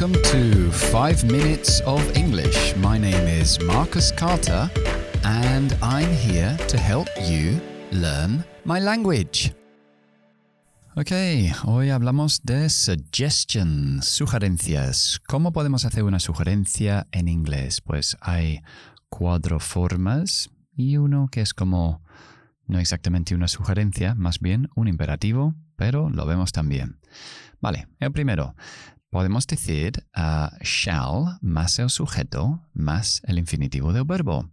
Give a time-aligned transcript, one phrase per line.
[0.00, 2.74] Welcome to 5 Minutes of English.
[2.76, 4.70] My name is Marcus Carter
[5.24, 7.60] and I'm here to help you
[7.92, 9.52] learn my language.
[10.96, 11.12] Ok,
[11.66, 15.20] hoy hablamos de suggestions, sugerencias.
[15.28, 17.82] ¿Cómo podemos hacer una sugerencia en inglés?
[17.82, 18.62] Pues hay
[19.10, 22.02] cuatro formas y uno que es como
[22.66, 27.00] no exactamente una sugerencia, más bien un imperativo, pero lo vemos también.
[27.60, 28.54] Vale, el primero.
[29.10, 34.48] Podemos decir uh, shall más el sujeto más el infinitivo del verbo.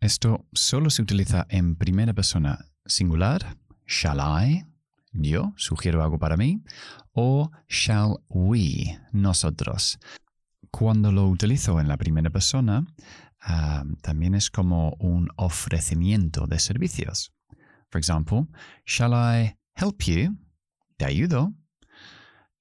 [0.00, 4.64] Esto solo se utiliza en primera persona singular, shall I,
[5.12, 6.62] yo, sugiero algo para mí,
[7.12, 9.98] o shall we, nosotros.
[10.70, 12.86] Cuando lo utilizo en la primera persona,
[13.46, 17.34] uh, también es como un ofrecimiento de servicios.
[17.90, 18.46] For example,
[18.86, 20.38] shall I help you?
[20.96, 21.52] Te ayudo.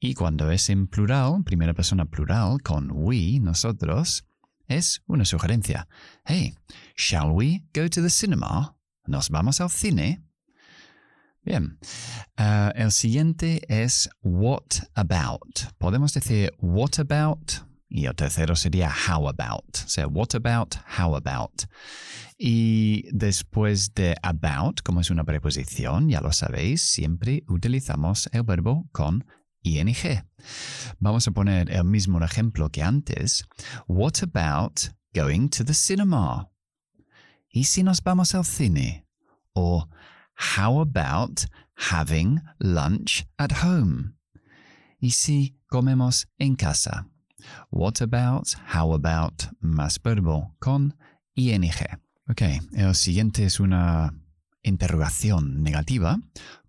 [0.06, 4.26] Y cuando es en plural, primera persona plural, con we, nosotros,
[4.68, 5.88] es una sugerencia.
[6.26, 6.56] Hey,
[6.98, 8.76] shall we go to the cinema?
[9.08, 10.22] ¿Nos vamos al cine?
[11.46, 11.80] Bien.
[12.38, 15.72] Uh, el siguiente es what about.
[15.78, 17.54] Podemos decir what about
[17.88, 19.86] y el tercero sería how about.
[19.86, 21.64] O sea, what about, how about.
[22.38, 28.90] Y después de about, como es una preposición, ya lo sabéis, siempre utilizamos el verbo
[28.92, 29.24] con
[29.64, 29.96] ing.
[31.00, 33.46] Vamos a poner el mismo ejemplo que antes.
[33.88, 36.50] What about going to the cinema?
[37.50, 39.06] ¿Y si nos vamos al cine?
[39.54, 39.88] O
[40.36, 44.16] how about having lunch at home?
[45.00, 47.08] ¿Y si comemos en casa?
[47.70, 50.96] What about, how about, más verbo con
[51.36, 51.70] ing.
[52.30, 52.42] Ok,
[52.74, 54.14] el siguiente es una
[54.62, 56.20] interrogación negativa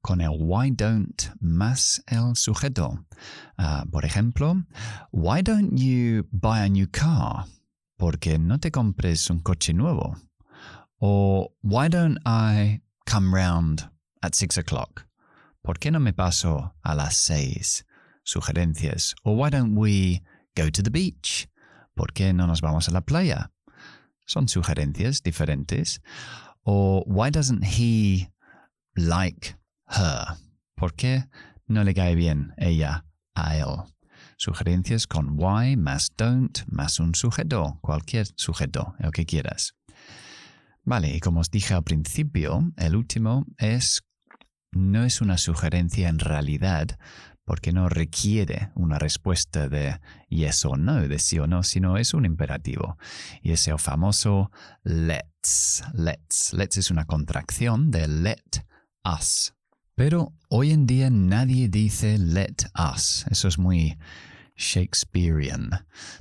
[0.05, 3.07] con el why don't más el sujeto.
[3.59, 4.63] Uh, por ejemplo,
[5.13, 7.47] why don't you buy a new car?
[7.97, 10.15] Porque no te compres un coche nuevo.
[11.01, 13.89] O why don't I come round
[14.21, 15.07] at six o'clock?
[15.63, 17.87] ¿Por qué no me paso a las seis?
[18.25, 19.15] Sugerencias.
[19.25, 20.23] O why don't we
[20.55, 21.49] go to the beach?
[21.97, 23.51] ¿Por qué no nos vamos a la playa?
[24.27, 26.01] Son sugerencias diferentes.
[26.67, 28.29] O why doesn't he
[28.97, 29.57] like
[30.75, 31.25] ¿Por qué
[31.67, 33.67] no le cae bien ella a él?
[34.37, 39.75] Sugerencias con why más don't más un sujeto, cualquier sujeto, el que quieras.
[40.83, 44.03] Vale, y como os dije al principio, el último es
[44.73, 46.99] no es una sugerencia en realidad,
[47.45, 52.15] porque no requiere una respuesta de yes o no, de sí o no, sino es
[52.15, 52.99] un imperativo.
[53.43, 54.51] Y es el famoso
[54.83, 55.85] let's.
[55.93, 56.53] Let's.
[56.53, 58.65] Let's es una contracción de let
[59.05, 59.54] us.
[59.97, 63.27] Pero hoy en día nadie dice let us.
[63.31, 63.97] Eso es muy
[64.57, 65.71] Shakespearean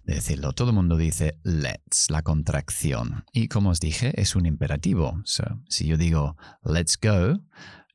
[0.04, 0.54] de decirlo.
[0.54, 3.26] Todo el mundo dice let's, la contracción.
[3.34, 5.24] Y como os dije, es un imperativo.
[5.68, 7.40] si yo digo let's go,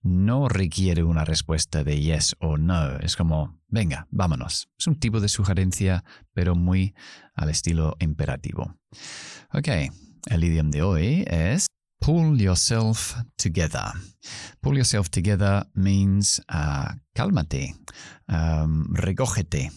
[0.03, 2.99] no requiere una respuesta de yes o no.
[2.99, 4.69] Es como, venga, vámonos.
[4.77, 6.03] Es un tipo de sugerencia,
[6.33, 6.95] pero muy
[7.35, 8.75] al estilo imperativo.
[9.53, 9.69] Ok,
[10.27, 11.69] el idioma de hoy es
[12.01, 13.93] pull yourself together.
[14.63, 17.75] Pull yourself together means uh, cálmate,
[18.29, 19.71] um, recógete.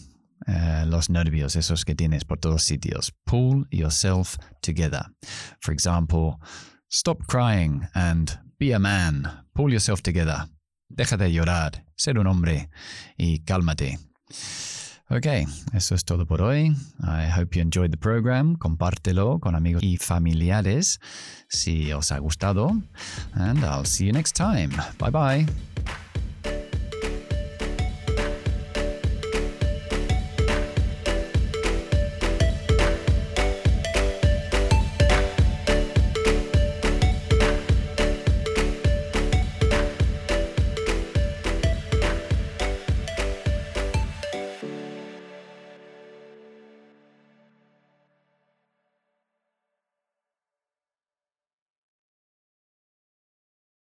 [0.48, 3.12] Uh, los nervios, esos que tienes por todos sitios.
[3.26, 5.04] Pull yourself together.
[5.60, 6.40] For example,
[6.88, 9.28] stop crying and Be a man.
[9.56, 10.46] Pull yourself together.
[10.88, 11.84] Deja de llorar.
[11.96, 12.70] Ser un hombre.
[13.18, 13.98] Y cálmate.
[15.14, 15.26] Ok,
[15.74, 16.74] eso es todo por hoy.
[17.02, 18.56] I hope you enjoyed the program.
[18.56, 21.00] Compártelo con amigos y familiares
[21.48, 22.70] si os ha gustado.
[23.34, 24.70] And I'll see you next time.
[24.98, 25.46] Bye bye.